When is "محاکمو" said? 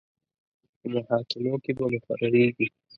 0.93-1.53